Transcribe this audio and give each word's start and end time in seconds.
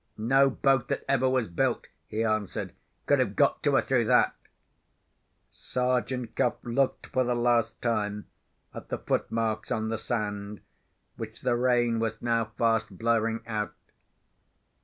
"No 0.17 0.49
boat 0.49 0.87
that 0.87 1.05
ever 1.07 1.29
was 1.29 1.47
built," 1.47 1.85
he 2.07 2.23
answered, 2.23 2.73
"could 3.05 3.19
have 3.19 3.35
got 3.35 3.61
to 3.61 3.75
her 3.75 3.83
through 3.83 4.05
that." 4.05 4.35
Sergeant 5.51 6.35
Cuff 6.35 6.55
looked 6.63 7.05
for 7.05 7.23
the 7.23 7.35
last 7.35 7.79
time 7.83 8.25
at 8.73 8.89
the 8.89 8.97
foot 8.97 9.31
marks 9.31 9.71
on 9.71 9.89
the 9.89 9.99
sand, 9.99 10.61
which 11.17 11.41
the 11.41 11.55
rain 11.55 11.99
was 11.99 12.19
now 12.19 12.45
fast 12.57 12.97
blurring 12.97 13.41
out. 13.45 13.75